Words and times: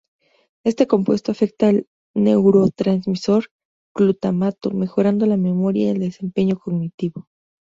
Este 0.65 0.87
compuesto 0.87 1.31
afecta 1.31 1.67
al 1.67 1.85
neurotransmisor 2.15 3.51
glutamato, 3.93 4.71
mejorando 4.71 5.27
la 5.27 5.37
memoria 5.37 5.85
y 5.85 5.89
el 5.89 5.99
desempeño 5.99 6.57
cognitivo. 6.57 7.27